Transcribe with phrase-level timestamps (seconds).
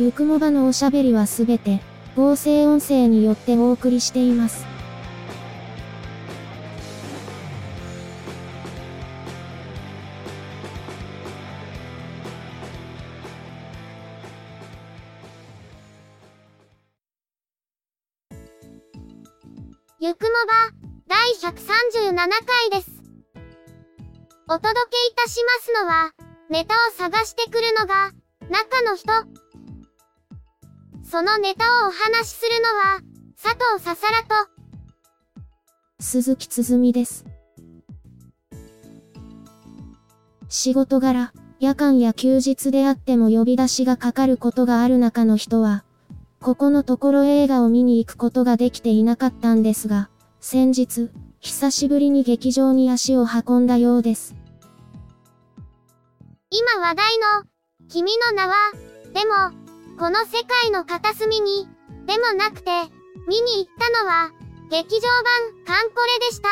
[0.00, 1.82] ゆくもばのおしゃべりはすべて、
[2.16, 4.64] 合成音声によってお送りしています。
[20.00, 20.72] ゆくもば、
[21.08, 22.90] 第137回です。
[24.48, 26.12] お届けいたしますのは、
[26.48, 28.12] ネタを探してくるのが、
[28.48, 29.49] 中の人。
[31.10, 33.00] そのネタをお話しするのは、
[33.36, 34.48] 佐藤ささらと、
[35.98, 37.24] 鈴木つづみです。
[40.48, 45.82] 仕事柄、夜間や休日であっても呼び出しがかかることがある中の人は、
[46.40, 54.36] ここのところ映画を見に行くことができていなかったんですが、先日、久しぶりに劇場に足を運んだようです。
[56.50, 57.48] 今話題の、
[57.88, 58.54] 君の名は、
[59.12, 59.59] でも、
[60.00, 61.68] この世界の片隅に、
[62.06, 62.70] でもなくて、
[63.28, 64.30] 見に行ったのは、
[64.70, 66.48] 劇場版、カンコレでした。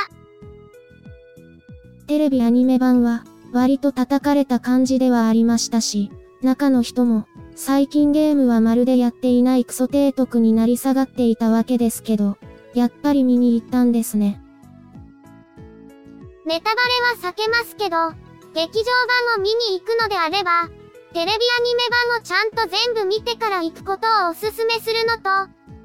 [2.06, 6.10] テレビアニメ版は、割と叩かれた感じではありましたし、
[6.42, 12.36] 中の人も、最近ゲームはまるでやっていないクソ提督になり下がっていたわけですけど、
[12.74, 14.42] やっぱり見に行ったんですね。
[16.44, 16.82] ネタバ
[17.16, 17.96] レは避けますけど、
[18.52, 18.84] 劇場
[19.32, 20.68] 版を見に行くのであれば、
[21.14, 25.22] テレビアニメ版をちゃんと全部見てから行くことをおすすめするのと、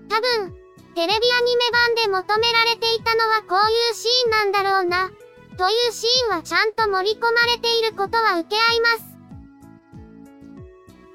[0.09, 0.53] 多分、
[0.95, 5.09] テレビアニメ版で求められていたのはこういうシーンなんだろうな、
[5.57, 9.13] というシーンはちゃんと盛り込まれていることは受け合います。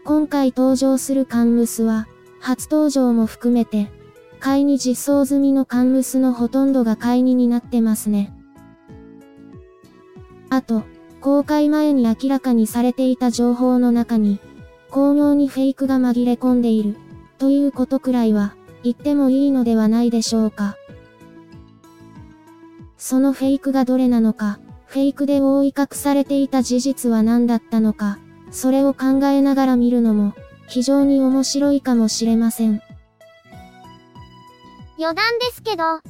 [0.05, 2.07] 今回登場するカンムスは、
[2.41, 3.93] 初登場も含めて、
[4.41, 8.33] 買いに実装済みのカンムスのほとんどが買いにになってますね。
[10.49, 10.85] あと、
[11.21, 14.41] 公開前に明らかにされていた情報の中に、
[14.91, 16.97] 巧妙にフェイクが紛れ込んでいる、
[17.39, 20.77] ということくらいは、言ってもいいのではないでしょうか。
[22.97, 28.19] そのフェイクがどれなのか、フェイクで覆い隠されていた事実は何だったのか、
[28.51, 30.35] それを考えながら見るのも、
[30.67, 32.81] 非常に面白いかもしれません。
[34.99, 36.01] 余談ですけど、今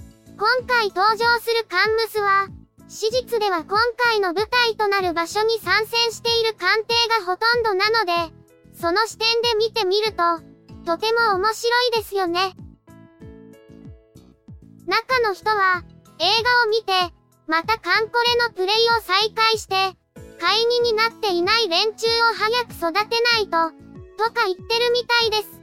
[0.67, 2.49] 回登場するカンムスは、
[2.89, 8.35] 史実では今回の舞台となる場所に参戦している艦艇がほとんどなので、
[8.73, 10.41] その視点で見てみると、
[10.87, 12.57] とても面白いですよね。
[14.87, 15.85] 中の人は、
[16.19, 17.13] 映画を見て、
[17.47, 19.75] またカンコレのプレイを再開して、
[20.41, 23.71] 飼いにになっていない連中を早く育てないと、
[24.17, 25.61] とか言ってるみたいです。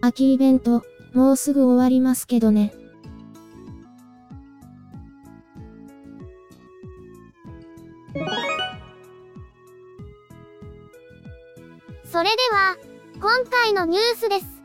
[0.00, 2.72] 秋イベント、もうすぐ終わりますけどね。
[12.12, 12.76] それでは、
[13.14, 14.62] 今回のニュースです。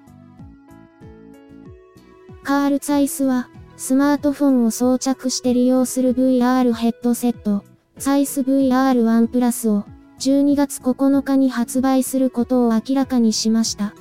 [2.43, 3.47] カール・ツァイスは、
[3.77, 7.63] スマートフォンを装着して利用する VR ヘッドセット、
[7.97, 9.85] サイス VR1 プラスを
[10.19, 13.93] 12月9日に発売することを明らかにしました。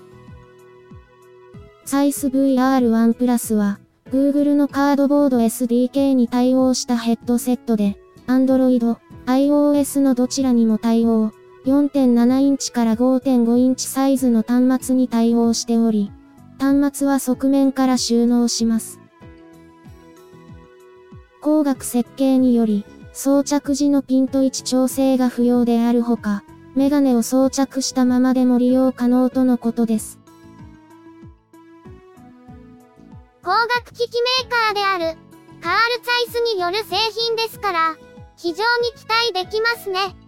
[1.84, 3.78] サイス VR1 プラスは
[4.10, 7.96] Google のカードボード SDK に対応したヘッドセットで
[8.26, 8.96] Android、
[9.26, 11.30] iOS のどちらにも対応。
[11.66, 16.12] 4.7インチから5.5インチサイズの端末に対応しており、
[16.60, 19.00] 端末は側面から収納します。
[21.40, 26.44] 光学設計により、装着時のピント位置調整が不要であるほか、
[26.76, 30.20] メガネを装着したままでも利用可能とのことです。
[33.40, 35.18] 光学機器メーカーである、
[35.60, 37.96] カールツァイスによる製品ですから、
[38.36, 40.25] 非常に期待できますね。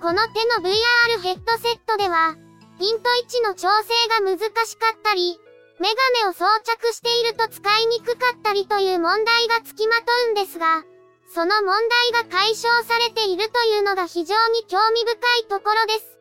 [0.00, 2.36] この手の VR ヘッドセットでは、
[2.78, 5.40] ピント位置の調整が難しかったり、
[5.80, 10.84] メガネを装着していると使いにくかったりという問題がつきまとうんですが、
[11.32, 11.74] その問
[12.12, 15.12] 題が解消されているというのが非常に興味深
[15.44, 16.18] いところです。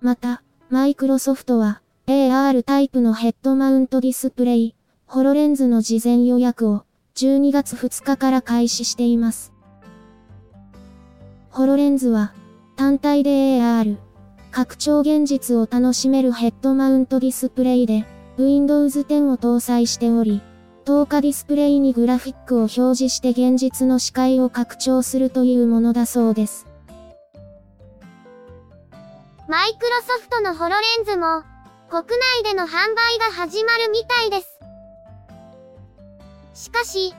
[0.00, 4.74] また、マイクロソフトは AR タイプのヘッドマウントディスプレイ、
[5.06, 6.84] ホロレンズの事前予約を
[7.16, 9.49] 12月2日から開始しています。
[11.50, 12.32] ホロレンズは、
[12.76, 13.96] 単体で AR、
[14.52, 18.06] 拡張現実を楽しめるヘッドマウントディスプレイで、
[18.38, 20.42] Windows 10を搭載しており、
[20.84, 26.66] 透過ディスプレイにグラフィックを表示して現実の視界を拡張するというものだそうです。
[29.48, 31.42] マイクロソフトのホロレンズも、
[31.90, 32.04] 国
[32.44, 34.60] 内での販売が始まるみたいです。
[36.54, 37.12] しかし、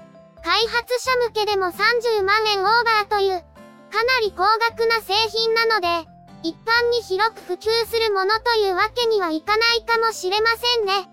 [0.44, 3.51] 開発者向けでも30万円オーバーという、
[3.92, 6.10] かなり高額な製品なので、
[6.44, 11.10] 一般に広く普及するものというわけにはいかないかもしれませんね。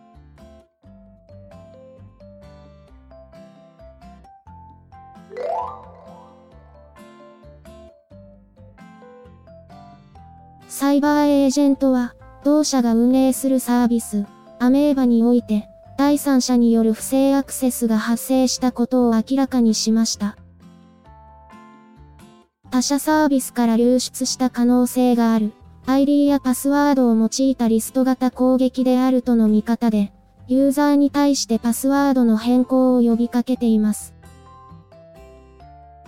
[10.68, 12.14] サイバーエージェントは、
[12.44, 14.24] 同社が運営するサービス、
[14.60, 20.37] アメーバにおいて、第三者による不正アクセスが発生したことを明らかにしました。
[22.78, 25.50] 他社サービスから流出した可能性がある
[25.86, 30.12] ID やパスワードを用いたリスト型攻撃であるとの見方で、
[30.46, 34.14] ユーザーに対してパスワードの変更を呼びかけています。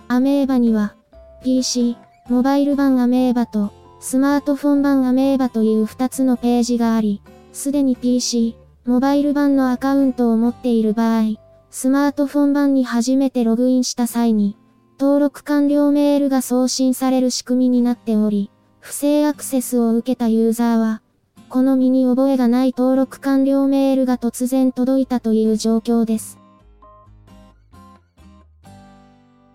[0.07, 0.95] アメーバには、
[1.43, 1.97] PC、
[2.29, 7.21] モバイル版アメーバと、スマートフォン版アメーバという2つのページがあり、
[7.51, 11.35] すでに PC、モバイル版のアカウントを持っている場合、
[11.69, 14.55] スマートフォン版に初めてログインした際に、
[15.01, 21.01] 登録完了メールが送信される仕組みになっており、不正アクセスを受けたユーザーは、
[21.49, 26.37] この身に覚えがない登録完了メールが突然届いたという状況です。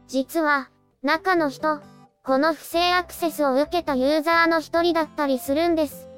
[0.09, 0.69] 実は、
[1.05, 1.79] 中の人、
[2.25, 6.09] この不正アクセスを受けたユーザーの一人だったりするんです。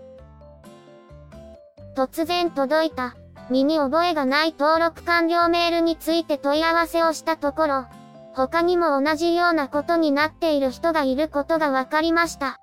[1.95, 3.15] 突然届いた、
[3.51, 7.98] 身に覚えがない登録完了メールについて問い合わせをしたところ、
[8.39, 12.61] 他にも同じようなことになっている人がいることが分かりました。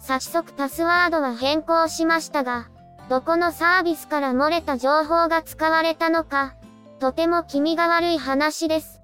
[0.00, 2.68] 早速パスワードは変更しましたが、
[3.08, 6.56] どこのサービスから漏れた情報が使われたのか、
[6.98, 9.00] とても気味が悪い話です。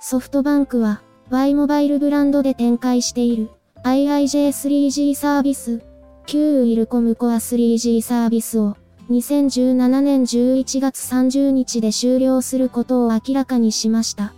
[0.00, 3.50] ソフトバンクは、Y モバイルブランドで展開している
[3.82, 5.80] IIJ3G サービス、
[6.26, 8.76] 旧ウィルコムコア 3G サービスを
[9.08, 14.34] 2017年11月30日で終了することを明らかにしました。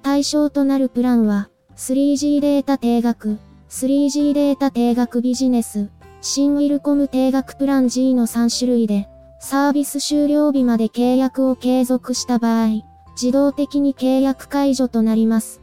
[0.00, 3.38] 対象となるプランは 3G データ定額、
[3.68, 5.90] 3G データ定額ビジネス、
[6.22, 9.08] 新ウィルコム定額プラン G の3種類で、
[9.40, 12.82] サービス終了日まで契約を継続した場合、
[13.12, 15.60] 自動的に契約解除となります。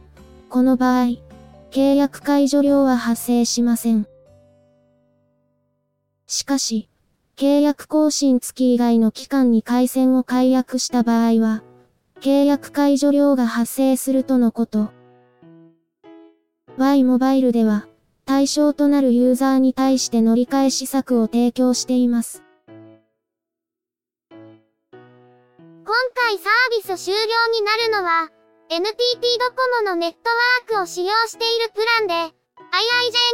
[0.48, 1.27] この場合、
[1.70, 4.06] 契約解除料は発生しません。
[6.26, 6.88] しかし、
[7.36, 11.62] 契約更新月以外の期間に回線を解約した場合は、
[12.20, 14.90] 契約解除料が発生するとのこと。
[16.78, 17.86] Y モバイルでは、
[18.24, 22.42] 対象となるユーザーに対して乗り換え施策を提供しています。
[24.30, 24.38] 今
[26.14, 27.20] 回サービス終了
[27.52, 28.30] になるのは、
[28.70, 28.84] NTT
[29.40, 32.36] ドコモのネットワークを使用しているプランで、IIJ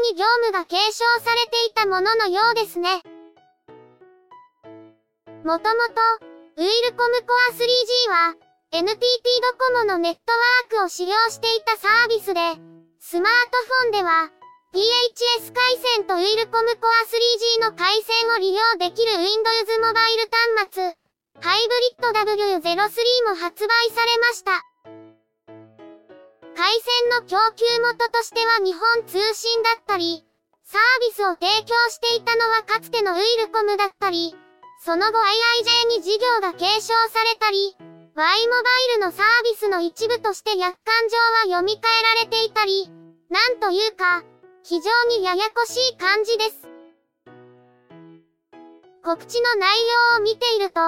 [0.07, 3.03] に業務が継承されていたもののようですね。
[5.43, 5.99] もともと、
[6.57, 8.37] ウィルコムコア 3G は、
[8.71, 8.95] NTT
[9.43, 10.21] ドコモのネット
[10.71, 12.39] ワークを使用していたサービスで、
[13.01, 14.31] スマートフォンでは、
[14.73, 20.31] PHS 回線とウィルコムコア 3G の回線を利用できる Windows モバイル
[20.63, 20.97] 端末、
[21.43, 24.74] ハイブリッド W03 も発売されました。
[26.55, 30.25] 回線の供給元としては日本通信だったり、
[30.63, 34.35] サービスを提供していたのはかつてのウィルコムだったり、
[34.81, 37.77] その後 IIJ に事業が継承されたり、
[38.15, 38.61] Y モバ
[38.95, 42.89] イルのサービスの一部として約款上は読み替えられていたり、
[43.29, 44.23] なんというか、
[44.63, 46.69] 非常にややこしい感じです。
[49.03, 49.77] 告知の内
[50.13, 50.81] 容を見ていると、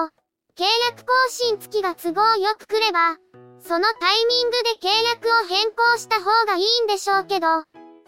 [0.56, 3.18] 契約更新月が都合よく来れば、
[3.60, 7.46] そのタイミングで契約を変更した方がいいんでしょうけど、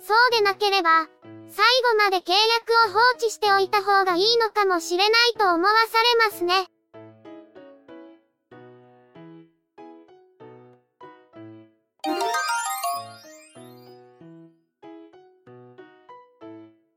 [0.01, 1.09] そうでなければ、
[1.51, 6.69] 最後まで契約を放置しておいた方がいいのかもしれないと思わされますね。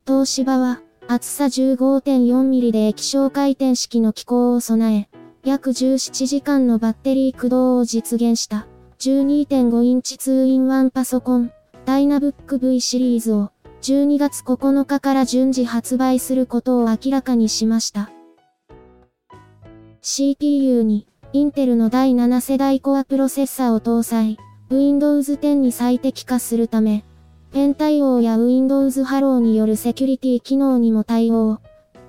[0.06, 5.11] 東芝は、厚さ15.4ミリで液晶回転式の機構を備え、
[5.44, 8.68] 約17時間のバッテリー駆動を実現した
[9.00, 11.52] 12.5インチ2 in 1パソコン、
[11.84, 18.12] ダイナブック V シリーズを12月9日から順次発売することを明らかにしました。
[20.02, 24.38] CPU に、インテルの第7世代コアプロセッサーを搭載、
[24.70, 27.04] Windows 10に最適化するため、
[27.52, 31.60] ペン対応や Windows Hello によるセキュリティ機能にも対応。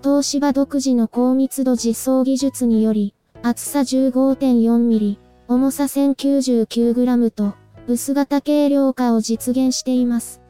[0.02, 5.18] 東芝独自の高密度実装技術により、厚さ 15.4mm、
[5.48, 7.54] 重さ 1099g と、
[7.88, 10.40] 薄型軽量化を実現しています。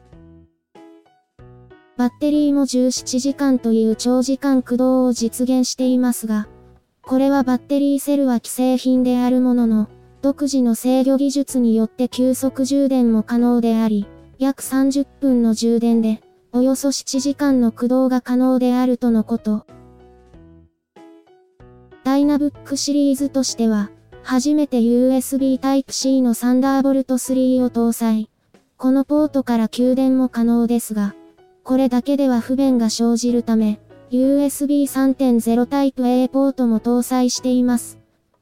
[1.97, 6.47] バッテリーも17時間という長時間駆動を実現していますが、
[7.01, 9.89] これはバッテリーセルは既製品であるものの、
[10.21, 14.05] 独自の制御技術によって急速充電も可能であり、
[14.37, 16.21] 約30分の充電で、
[16.51, 19.65] およそ7時間の駆動が可能であるとのこと。
[22.13, 23.89] ダイナブックシリーズとしては、
[24.21, 28.29] 初めて USB Type-C のサンダーボルト3を搭載。
[28.77, 31.15] このポートから給電も可能ですが、
[31.63, 33.79] これだけでは不便が生じるため、
[34.11, 37.97] USB 3.0タイプ A ポートも搭載しています。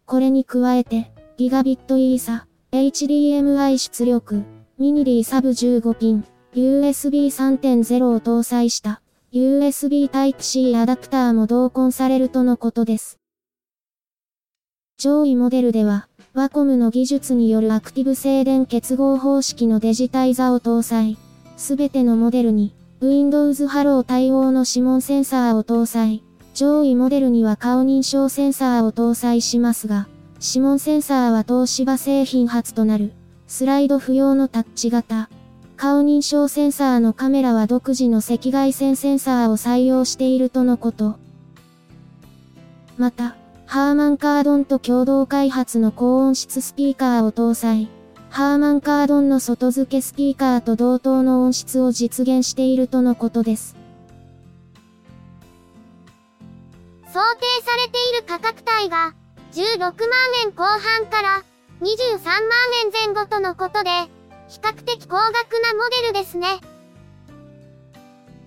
[0.05, 4.43] これに加えて、ギガビットイーサ、HDMI 出力、
[4.79, 9.01] ミニリーサブ15ピン、USB 3.0を搭載した
[9.31, 13.20] USB Type-C アダプターも同梱されるとのことです。
[15.01, 21.17] 上位モデルでは、ワコムの技術によるアクティブ静電結合方式のデジタイザを搭載。
[21.57, 26.21] すべてのモデルに、Windows Hello 対応の指紋センサーを搭載。
[26.53, 30.07] 上位モデルには顔認証センサーを搭載しますが、
[30.39, 33.11] 指紋センサーは東芝製品初となる、
[33.47, 35.31] スライド不要のタッチ型。
[35.77, 41.15] 顔認証センサーのカメラは独自の赤外線センサーを採用しているとのこと。
[42.99, 43.35] また、
[43.71, 47.87] ハーマンカードンと共同開発の高音質スピーカーを搭載。
[48.29, 53.77] ハーマンカードンの外付けスピーカーと同等の音質を実現しているとのことです。
[57.05, 59.13] 想定されている価格帯が、
[59.53, 59.93] 16万
[60.43, 61.43] 円後半から
[61.79, 62.39] 23万
[62.83, 63.89] 円前後とのことで、
[64.49, 65.31] 比較的高額
[65.63, 66.59] なモデルですね。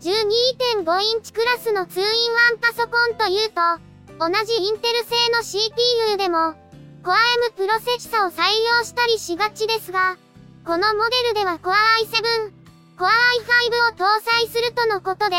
[0.02, 6.54] 12.5インチクラスの 2-in-1 パソコンというと、同じインテル製の CPU でも、
[7.02, 7.16] Core
[7.46, 8.42] M プロセッサを採
[8.78, 10.16] 用したりしがちですが、
[10.64, 11.72] このモデルでは Core
[12.06, 12.52] i7、
[12.96, 15.36] Core i5 を搭載するとのことで、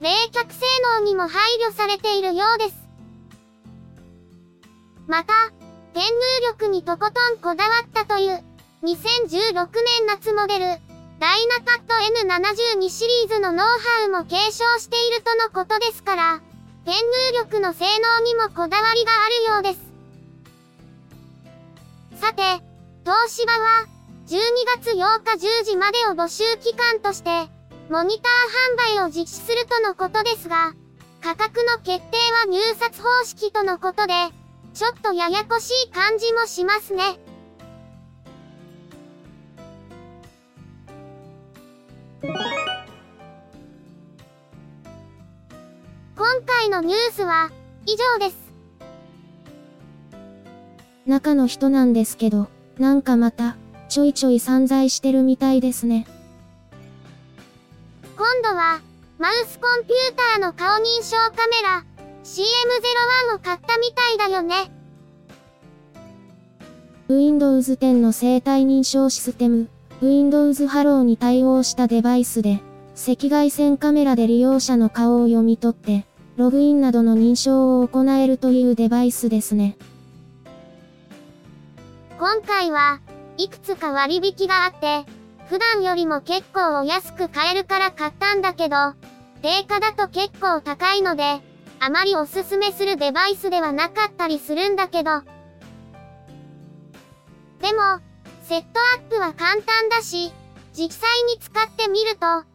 [0.00, 0.64] 冷却性
[0.98, 2.74] 能にも配慮されているようです。
[5.06, 5.32] また、
[5.94, 6.10] ペン入
[6.46, 8.44] 力にとことんこだわったという、
[8.82, 9.66] 2016
[9.98, 10.64] 年夏モデル、
[11.18, 11.94] ダイナパッド
[12.28, 16.40] N72 シリーズのノウハウも継承しているとのことですから、
[16.84, 17.00] ペン入
[17.38, 19.90] 力の性能にもこだわりがあるようです。
[22.20, 22.42] さて、
[23.04, 23.86] 東芝は、
[24.26, 24.38] 12
[24.82, 27.50] 月8日10時までを募集期間として、
[27.90, 30.74] モニター販売を実施するとのことですが、
[31.20, 34.14] 価格の決定は入札方式とのことで、
[34.72, 37.18] ちょっとややこしい感じもしますね。
[46.70, 47.50] のニュースは
[47.84, 48.38] 以上です。
[51.04, 52.48] 中の人なんですけど、
[52.78, 53.56] なんかまた、
[53.88, 56.06] ちょいちょい散在してるみたいですね。
[58.16, 58.80] 今度は、
[59.18, 61.84] マウスコンピューターの顔認証カメラ、
[62.22, 64.70] CM01 を買ったみたいだよね。
[67.08, 69.68] Windows 10の生体認証システム、
[70.00, 72.60] Windows Hello に対応したデバイスで、
[72.94, 76.06] 赤外線カメラで利用者の顔を読み取って、
[76.40, 79.76] ログインなどの認証を行えるというデバイスですね。
[82.18, 83.00] 今回は、
[83.36, 85.04] いくつか割引があって、
[85.50, 88.94] 普段よりも結構お安く買えるから買ったんだけど、
[89.42, 91.42] 定価だと結構高いので、
[91.78, 95.20] あまりおすすめするデバイスではなかったりするんだけど。
[97.60, 98.00] でも、
[98.44, 100.32] セットアップは簡単だし、
[100.72, 102.46] 実際に使ってみると、かな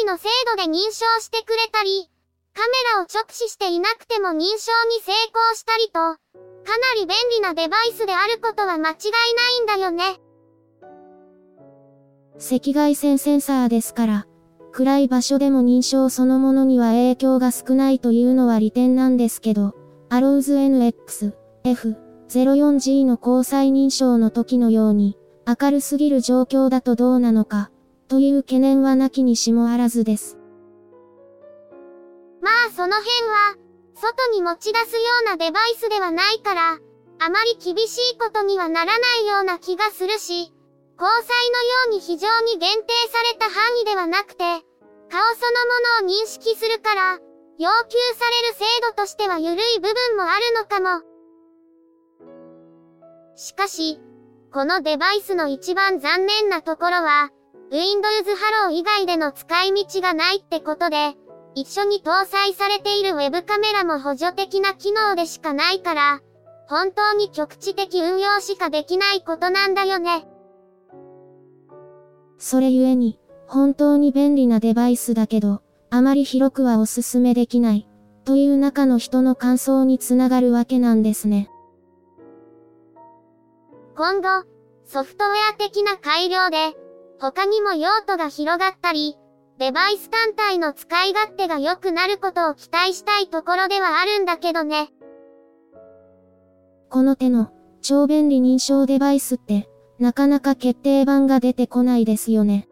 [0.00, 2.10] りの精度で認証してくれたり、
[2.54, 6.18] カメラを直視していなくても認証に成功したりと、か
[6.78, 10.20] なり便利なデバイスであることは間違いないんだよね。
[12.36, 14.26] 赤外線センサーですから、
[14.72, 19.74] 暗い場所でも認証そのものには影響が少ないというのは利点なんですけど、
[20.08, 21.32] アローズ NX、
[21.64, 27.70] F04G の交際認証の時のように、明るすぎる状況だとどうなのか、
[28.06, 30.38] という懸念はなきにしもあらずです。
[32.44, 33.56] まあその辺は、
[33.94, 36.78] 外に持ち出すようなデバイスではないから、
[37.18, 40.52] あまり厳しいことにはならないような気がするし、
[41.00, 44.44] 交際のように非常に限定された範囲ではなくて、
[45.10, 45.50] 顔そ
[46.02, 47.18] のものを認識するから、
[47.58, 51.02] 要求される精度としては緩い部分もあるのかも。
[53.36, 54.00] しかし、
[54.52, 57.30] このデバイスの一番残念なところは、
[57.70, 61.14] Windows Hello 以外での使い道がないってことで、
[61.54, 66.20] 一緒に搭載されているウェブカメラも補助的な機能でしかないから、
[66.66, 70.26] 本当に局地的運用しかできないことなんだよね。
[72.38, 77.88] それゆえに、本当に便利なデバイスだけど、あまり広くはおすすめできない、
[78.24, 81.50] という中の人の感想につながるわけなんですね。
[83.96, 84.44] 今後、
[84.86, 86.76] ソフトウェア的な改良で、
[87.20, 89.16] 他にも用途が広がったり、
[89.56, 94.88] デバイス単体の使い勝手が良くなることを期待したいところではあるんだけどね。
[96.90, 99.68] この手の超便利認証デバイスって、
[100.00, 102.68] なかなか決定版が出てこないですよね。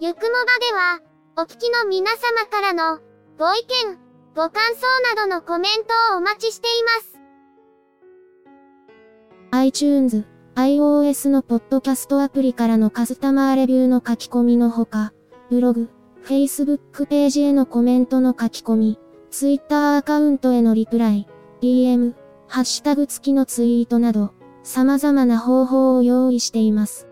[0.00, 1.00] ゆくもばでは、
[1.36, 2.98] お聞きの皆様からの、
[3.38, 7.20] ご意見、ご感想などのコメントをお待ちしています。
[9.50, 15.12] iTunes、iOS のポッドキャストアプリからのカスタマーレビューの書き込みのほか、
[15.50, 15.90] ブログ、
[16.24, 18.98] Facebook ページへのコメントの書き込み、
[19.32, 21.26] Twitter アカウントへのリプライ、
[21.60, 22.14] DM、
[22.46, 24.32] ハッシュタグ付きのツイートなど、
[24.62, 27.08] 様々な方法を用意しています。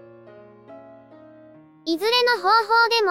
[1.84, 3.10] いずれの方法でも、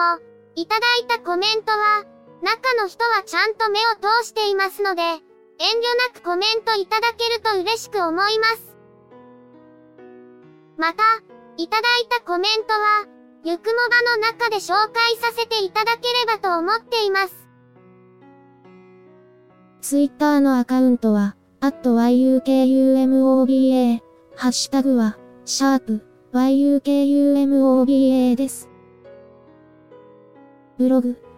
[0.54, 2.06] いただいたコメントは、
[2.42, 5.20] 中の人はちゃんと目を通していますので、遠慮
[6.14, 8.76] なくコメントいただけると嬉しく思います。
[10.76, 11.02] また、
[11.56, 13.06] いただいたコメントは、
[13.44, 17.48] ゆくもばの中で紹介させていただければと思っています。
[19.80, 24.00] Twitter のアカウントは、yukumoba、
[24.36, 28.68] ハッシュタグは、シャープ yukumoba です。
[30.78, 31.16] ブログ、